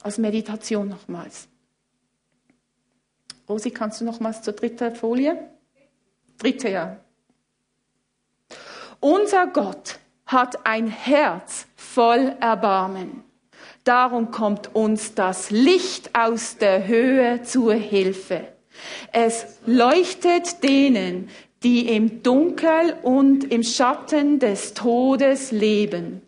Als 0.02 0.18
Meditation 0.18 0.88
nochmals. 0.88 1.48
Rosi, 3.48 3.70
kannst 3.70 4.00
du 4.00 4.04
nochmals 4.04 4.42
zur 4.42 4.54
dritten 4.54 4.94
Folie? 4.94 5.36
Dritte 6.38 6.70
Jahr. 6.70 6.96
Unser 9.00 9.46
Gott 9.48 9.98
hat 10.26 10.66
ein 10.66 10.86
Herz 10.86 11.66
voll 11.74 12.36
Erbarmen. 12.40 13.24
Darum 13.84 14.30
kommt 14.30 14.74
uns 14.74 15.14
das 15.14 15.50
Licht 15.50 16.14
aus 16.14 16.58
der 16.58 16.86
Höhe 16.86 17.42
zur 17.42 17.74
Hilfe. 17.74 18.46
Es 19.12 19.58
leuchtet 19.66 20.62
denen, 20.62 21.28
die 21.62 21.88
im 21.88 22.22
Dunkel 22.22 22.96
und 23.02 23.44
im 23.50 23.62
Schatten 23.62 24.38
des 24.38 24.74
Todes 24.74 25.50
leben. 25.50 26.22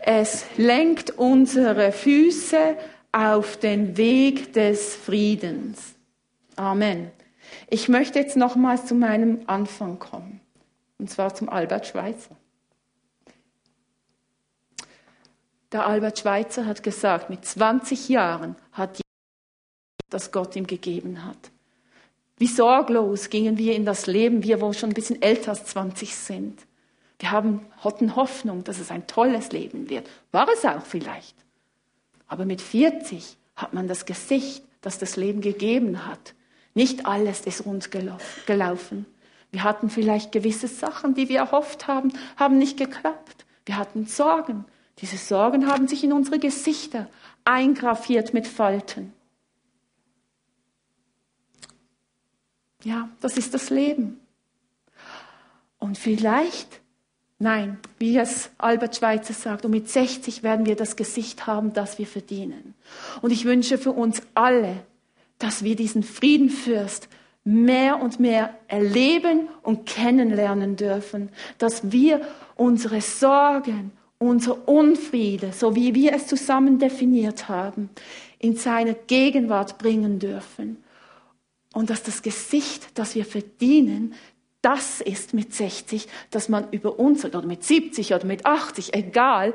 Es 0.00 0.44
lenkt 0.56 1.10
unsere 1.10 1.92
Füße 1.92 2.76
auf 3.12 3.56
den 3.56 3.96
Weg 3.96 4.52
des 4.52 4.94
Friedens. 4.94 5.94
Amen. 6.56 7.10
Ich 7.70 7.88
möchte 7.88 8.18
jetzt 8.18 8.36
nochmals 8.36 8.86
zu 8.86 8.94
meinem 8.94 9.42
Anfang 9.46 9.98
kommen, 9.98 10.40
und 10.98 11.10
zwar 11.10 11.34
zum 11.34 11.48
Albert 11.48 11.86
Schweitzer. 11.86 12.36
Der 15.72 15.86
Albert 15.86 16.18
Schweitzer 16.18 16.66
hat 16.66 16.82
gesagt, 16.82 17.28
mit 17.28 17.44
20 17.44 18.08
Jahren 18.08 18.56
hat 18.72 19.00
das 20.08 20.32
Gott 20.32 20.56
ihm 20.56 20.66
gegeben 20.66 21.24
hat. 21.24 21.50
Wie 22.38 22.46
sorglos 22.46 23.30
gingen 23.30 23.58
wir 23.58 23.74
in 23.74 23.84
das 23.84 24.06
Leben, 24.06 24.42
wir, 24.42 24.60
wo 24.60 24.72
schon 24.72 24.90
ein 24.90 24.94
bisschen 24.94 25.20
älter 25.20 25.50
als 25.50 25.64
20 25.66 26.14
sind. 26.14 26.66
Wir 27.18 27.32
haben, 27.32 27.66
hatten 27.78 28.16
Hoffnung, 28.16 28.64
dass 28.64 28.78
es 28.78 28.90
ein 28.90 29.06
tolles 29.06 29.50
Leben 29.50 29.90
wird. 29.90 30.08
War 30.30 30.48
es 30.48 30.64
auch 30.64 30.86
vielleicht. 30.86 31.34
Aber 32.28 32.44
mit 32.44 32.60
40 32.60 33.36
hat 33.56 33.74
man 33.74 33.88
das 33.88 34.06
Gesicht, 34.06 34.62
das 34.80 34.98
das 34.98 35.16
Leben 35.16 35.40
gegeben 35.40 36.06
hat, 36.06 36.34
Nicht 36.78 37.06
alles 37.06 37.40
ist 37.40 37.66
rund 37.66 37.90
gelaufen. 37.90 39.04
Wir 39.50 39.64
hatten 39.64 39.90
vielleicht 39.90 40.30
gewisse 40.30 40.68
Sachen, 40.68 41.14
die 41.14 41.28
wir 41.28 41.40
erhofft 41.40 41.88
haben, 41.88 42.12
haben 42.36 42.56
nicht 42.56 42.76
geklappt. 42.76 43.46
Wir 43.66 43.76
hatten 43.76 44.06
Sorgen. 44.06 44.64
Diese 44.98 45.16
Sorgen 45.16 45.66
haben 45.66 45.88
sich 45.88 46.04
in 46.04 46.12
unsere 46.12 46.38
Gesichter 46.38 47.08
eingraviert 47.44 48.32
mit 48.32 48.46
Falten. 48.46 49.12
Ja, 52.84 53.08
das 53.20 53.36
ist 53.36 53.54
das 53.54 53.70
Leben. 53.70 54.20
Und 55.78 55.98
vielleicht, 55.98 56.80
nein, 57.38 57.78
wie 57.98 58.16
es 58.16 58.50
Albert 58.58 58.96
Schweitzer 58.96 59.34
sagt, 59.34 59.64
und 59.64 59.70
mit 59.70 59.88
60 59.88 60.42
werden 60.42 60.66
wir 60.66 60.76
das 60.76 60.96
Gesicht 60.96 61.46
haben, 61.46 61.72
das 61.72 61.98
wir 61.98 62.06
verdienen. 62.06 62.74
Und 63.22 63.30
ich 63.30 63.44
wünsche 63.44 63.78
für 63.78 63.92
uns 63.92 64.22
alle, 64.34 64.76
dass 65.38 65.62
wir 65.62 65.76
diesen 65.76 66.02
Friedenfürst 66.02 67.08
mehr 67.44 68.02
und 68.02 68.20
mehr 68.20 68.58
erleben 68.66 69.48
und 69.62 69.86
kennenlernen 69.86 70.76
dürfen, 70.76 71.30
dass 71.56 71.92
wir 71.92 72.20
unsere 72.56 73.00
Sorgen, 73.00 73.92
unser 74.18 74.68
Unfriede, 74.68 75.52
so 75.52 75.74
wie 75.74 75.94
wir 75.94 76.12
es 76.12 76.26
zusammen 76.26 76.78
definiert 76.78 77.48
haben, 77.48 77.88
in 78.38 78.56
seine 78.56 78.94
Gegenwart 78.94 79.78
bringen 79.78 80.18
dürfen. 80.18 80.82
Und 81.72 81.90
dass 81.90 82.02
das 82.02 82.22
Gesicht, 82.22 82.88
das 82.94 83.14
wir 83.14 83.24
verdienen, 83.24 84.14
das 84.62 85.00
ist 85.00 85.34
mit 85.34 85.54
60, 85.54 86.08
dass 86.30 86.48
man 86.48 86.70
über 86.72 86.98
uns 86.98 87.24
oder 87.24 87.42
mit 87.42 87.64
70 87.64 88.14
oder 88.14 88.26
mit 88.26 88.44
80, 88.46 88.94
egal, 88.94 89.54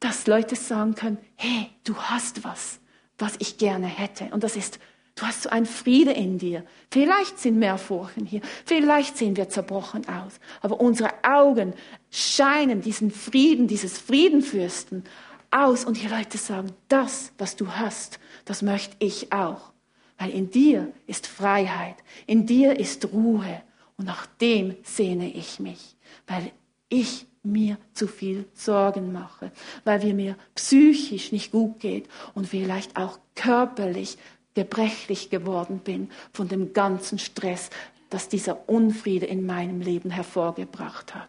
dass 0.00 0.26
Leute 0.26 0.54
sagen 0.54 0.94
können, 0.94 1.18
hey, 1.36 1.70
du 1.84 1.96
hast 1.96 2.44
was, 2.44 2.78
was 3.18 3.34
ich 3.38 3.58
gerne 3.58 3.86
hätte. 3.86 4.26
Und 4.32 4.44
das 4.44 4.56
ist 4.56 4.78
Du 5.18 5.26
hast 5.26 5.42
so 5.42 5.50
einen 5.50 5.66
Friede 5.66 6.12
in 6.12 6.38
dir. 6.38 6.64
Vielleicht 6.92 7.40
sind 7.40 7.58
mehr 7.58 7.76
Furchen 7.76 8.24
hier. 8.24 8.40
Vielleicht 8.64 9.16
sehen 9.16 9.36
wir 9.36 9.48
zerbrochen 9.48 10.08
aus. 10.08 10.38
Aber 10.60 10.80
unsere 10.80 11.10
Augen 11.24 11.74
scheinen 12.08 12.82
diesen 12.82 13.10
Frieden, 13.10 13.66
dieses 13.66 13.98
Friedenfürsten 13.98 15.02
aus. 15.50 15.84
Und 15.84 16.00
die 16.00 16.06
Leute 16.06 16.38
sagen, 16.38 16.70
das, 16.86 17.32
was 17.36 17.56
du 17.56 17.66
hast, 17.66 18.20
das 18.44 18.62
möchte 18.62 18.94
ich 19.00 19.32
auch. 19.32 19.72
Weil 20.18 20.30
in 20.30 20.52
dir 20.52 20.92
ist 21.08 21.26
Freiheit. 21.26 21.96
In 22.28 22.46
dir 22.46 22.78
ist 22.78 23.12
Ruhe. 23.12 23.60
Und 23.98 24.06
nach 24.06 24.26
dem 24.40 24.76
sehne 24.82 25.30
ich 25.30 25.60
mich. 25.60 25.96
Weil 26.26 26.52
ich 26.88 27.26
mir 27.42 27.78
zu 27.92 28.06
viel 28.06 28.46
Sorgen 28.54 29.12
mache, 29.12 29.52
weil 29.84 30.02
wir 30.02 30.14
mir 30.14 30.36
psychisch 30.54 31.32
nicht 31.32 31.52
gut 31.52 31.80
geht 31.80 32.08
und 32.34 32.46
vielleicht 32.46 32.96
auch 32.96 33.18
körperlich 33.34 34.18
gebrechlich 34.54 35.30
geworden 35.30 35.78
bin 35.78 36.10
von 36.32 36.48
dem 36.48 36.72
ganzen 36.72 37.18
Stress, 37.18 37.70
das 38.10 38.28
dieser 38.28 38.68
Unfriede 38.68 39.26
in 39.26 39.46
meinem 39.46 39.80
Leben 39.80 40.10
hervorgebracht 40.10 41.14
hat. 41.14 41.28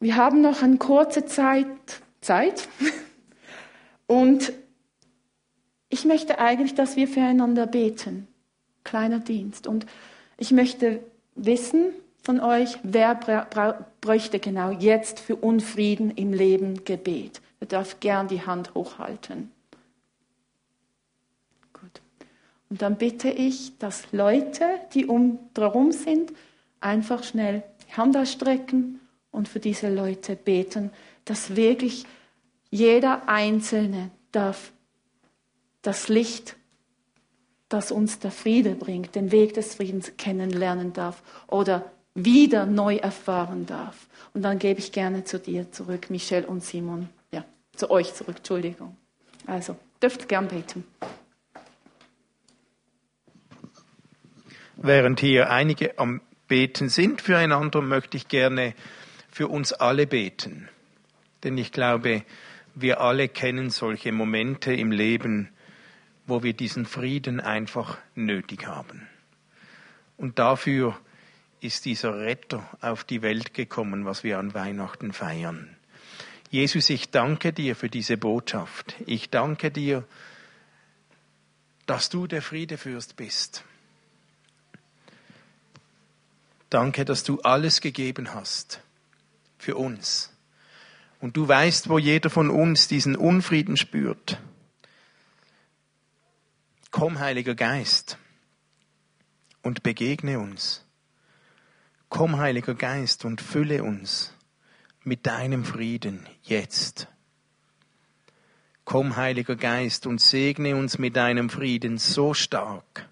Wir 0.00 0.16
haben 0.16 0.40
noch 0.40 0.62
eine 0.62 0.76
kurze 0.76 1.24
Zeit, 1.24 1.66
Zeit 2.20 2.68
und 4.06 4.52
ich 5.88 6.04
möchte 6.04 6.38
eigentlich, 6.38 6.74
dass 6.74 6.96
wir 6.96 7.08
füreinander 7.08 7.66
beten. 7.66 8.26
Kleiner 8.82 9.20
Dienst. 9.20 9.66
Und 9.66 9.86
ich 10.36 10.50
möchte 10.50 11.00
wissen 11.34 11.92
von 12.22 12.40
euch, 12.40 12.78
wer 12.82 13.14
bräuchte 14.00 14.38
genau 14.38 14.70
jetzt 14.70 15.20
für 15.20 15.36
Unfrieden 15.36 16.10
im 16.10 16.32
Leben 16.32 16.84
Gebet. 16.84 17.40
Ihr 17.60 17.66
darf 17.66 18.00
gern 18.00 18.28
die 18.28 18.42
Hand 18.42 18.74
hochhalten. 18.74 19.50
Und 22.74 22.82
dann 22.82 22.96
bitte 22.96 23.28
ich, 23.28 23.78
dass 23.78 24.10
Leute, 24.10 24.64
die 24.94 25.06
um 25.06 25.38
drumherum 25.54 25.92
sind, 25.92 26.32
einfach 26.80 27.22
schnell 27.22 27.62
die 27.86 27.96
Hand 27.96 28.16
ausstrecken 28.16 28.98
und 29.30 29.48
für 29.48 29.60
diese 29.60 29.94
Leute 29.94 30.34
beten, 30.34 30.90
dass 31.24 31.54
wirklich 31.54 32.04
jeder 32.70 33.28
Einzelne 33.28 34.10
darf 34.32 34.72
das 35.82 36.08
Licht, 36.08 36.56
das 37.74 37.90
uns 37.90 38.20
der 38.20 38.30
Friede 38.30 38.76
bringt, 38.76 39.16
den 39.16 39.32
Weg 39.32 39.54
des 39.54 39.74
Friedens 39.74 40.12
kennenlernen 40.16 40.92
darf 40.92 41.22
oder 41.48 41.90
wieder 42.14 42.66
neu 42.66 42.96
erfahren 42.96 43.66
darf. 43.66 44.06
Und 44.32 44.42
dann 44.42 44.60
gebe 44.60 44.78
ich 44.78 44.92
gerne 44.92 45.24
zu 45.24 45.40
dir 45.40 45.72
zurück, 45.72 46.08
Michelle 46.08 46.46
und 46.46 46.62
Simon. 46.62 47.08
Ja, 47.32 47.44
zu 47.74 47.90
euch 47.90 48.14
zurück, 48.14 48.36
Entschuldigung. 48.36 48.96
Also, 49.46 49.76
dürft 50.00 50.28
gern 50.28 50.46
beten. 50.46 50.84
Während 54.76 55.18
hier 55.18 55.50
einige 55.50 55.98
am 55.98 56.20
Beten 56.46 56.88
sind 56.88 57.22
füreinander, 57.22 57.82
möchte 57.82 58.16
ich 58.16 58.28
gerne 58.28 58.74
für 59.32 59.48
uns 59.48 59.72
alle 59.72 60.06
beten. 60.06 60.68
Denn 61.42 61.58
ich 61.58 61.72
glaube, 61.72 62.22
wir 62.76 63.00
alle 63.00 63.28
kennen 63.28 63.70
solche 63.70 64.12
Momente 64.12 64.72
im 64.72 64.92
Leben, 64.92 65.48
wo 66.26 66.42
wir 66.42 66.52
diesen 66.52 66.86
Frieden 66.86 67.40
einfach 67.40 67.98
nötig 68.14 68.66
haben. 68.66 69.08
Und 70.16 70.38
dafür 70.38 70.98
ist 71.60 71.84
dieser 71.84 72.18
Retter 72.18 72.68
auf 72.80 73.04
die 73.04 73.22
Welt 73.22 73.54
gekommen, 73.54 74.04
was 74.04 74.24
wir 74.24 74.38
an 74.38 74.54
Weihnachten 74.54 75.12
feiern. 75.12 75.76
Jesus, 76.50 76.90
ich 76.90 77.10
danke 77.10 77.52
dir 77.52 77.74
für 77.74 77.88
diese 77.88 78.16
Botschaft. 78.16 78.94
Ich 79.06 79.30
danke 79.30 79.70
dir, 79.70 80.04
dass 81.86 82.10
du 82.10 82.26
der 82.26 82.42
Friedefürst 82.42 83.16
bist 83.16 83.64
Danke, 86.74 87.04
dass 87.04 87.22
du 87.22 87.40
alles 87.42 87.80
gegeben 87.80 88.34
hast 88.34 88.80
für 89.58 89.76
uns. 89.76 90.32
Und 91.20 91.36
du 91.36 91.46
weißt, 91.46 91.88
wo 91.88 91.98
jeder 91.98 92.30
von 92.30 92.50
uns 92.50 92.88
diesen 92.88 93.14
Unfrieden 93.14 93.76
spürt. 93.76 94.40
Komm, 96.96 97.18
Heiliger 97.18 97.56
Geist, 97.56 98.18
und 99.62 99.82
begegne 99.82 100.38
uns. 100.38 100.86
Komm, 102.08 102.38
Heiliger 102.38 102.76
Geist, 102.76 103.24
und 103.24 103.40
fülle 103.40 103.82
uns 103.82 104.32
mit 105.02 105.26
deinem 105.26 105.64
Frieden 105.64 106.24
jetzt. 106.44 107.08
Komm, 108.84 109.16
Heiliger 109.16 109.56
Geist, 109.56 110.06
und 110.06 110.20
segne 110.20 110.76
uns 110.76 110.96
mit 110.96 111.16
deinem 111.16 111.50
Frieden 111.50 111.98
so 111.98 112.32
stark, 112.32 113.08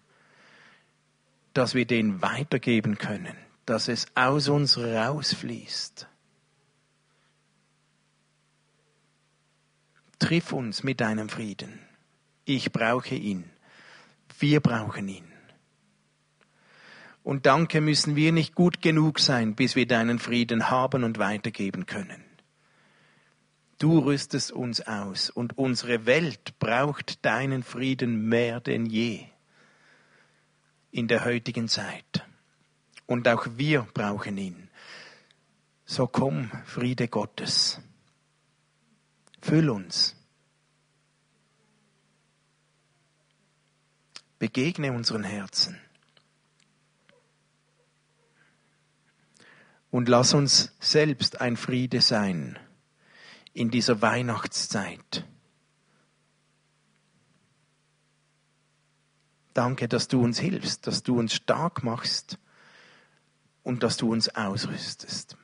dass 1.53 1.75
wir 1.75 1.85
den 1.85 2.23
weitergeben 2.23 2.99
können 2.99 3.37
dass 3.66 3.88
es 3.88 4.07
aus 4.14 4.49
uns 4.49 4.79
rausfließt. 4.79 6.09
Triff 10.18 10.53
uns 10.53 10.83
mit 10.83 11.01
deinem 11.01 11.29
Frieden. 11.29 11.81
Ich 12.45 12.73
brauche 12.73 13.14
ihn. 13.14 13.49
Wir 14.42 14.59
brauchen 14.59 15.07
ihn. 15.07 15.24
Und 17.22 17.46
danke 17.46 17.81
müssen 17.81 18.16
wir 18.16 18.33
nicht 18.33 18.57
gut 18.57 18.83
genug 18.83 19.20
sein, 19.20 19.55
bis 19.55 19.76
wir 19.76 19.87
deinen 19.87 20.18
Frieden 20.18 20.68
haben 20.68 21.05
und 21.05 21.20
weitergeben 21.20 21.87
können. 21.87 22.24
Du 23.78 24.00
rüstest 24.00 24.50
uns 24.50 24.81
aus 24.81 25.31
und 25.31 25.59
unsere 25.59 26.07
Welt 26.07 26.59
braucht 26.59 27.24
deinen 27.24 27.62
Frieden 27.62 28.28
mehr 28.28 28.59
denn 28.59 28.85
je 28.85 29.26
in 30.90 31.07
der 31.07 31.24
heutigen 31.24 31.68
Zeit. 31.68 32.26
Und 33.07 33.28
auch 33.28 33.46
wir 33.55 33.87
brauchen 33.94 34.38
ihn. 34.38 34.68
So 35.85 36.09
komm, 36.09 36.50
Friede 36.64 37.07
Gottes. 37.07 37.81
Füll 39.40 39.70
uns. 39.70 40.16
Begegne 44.42 44.92
unseren 44.92 45.22
Herzen. 45.22 45.78
Und 49.92 50.09
lass 50.09 50.35
uns 50.35 50.72
selbst 50.81 51.40
ein 51.40 51.57
Friede 51.57 52.00
sein 52.00 52.59
in 53.52 53.70
dieser 53.70 54.02
Weihnachtszeit. 54.02 55.24
Danke, 59.55 59.87
dass 59.87 60.09
du 60.09 60.20
uns 60.20 60.40
hilfst, 60.40 60.88
dass 60.88 61.05
du 61.05 61.20
uns 61.20 61.35
stark 61.35 61.85
machst 61.85 62.37
und 63.62 63.85
dass 63.85 63.96
du 63.96 64.11
uns 64.11 64.28
ausrüstest. 64.28 65.37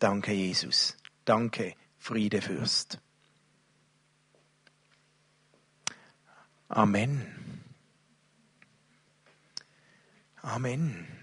Danke, 0.00 0.32
Jesus. 0.32 0.96
Danke, 1.24 1.76
Friedefürst. 1.96 2.98
Amen. 6.70 7.26
Amen. 10.44 11.19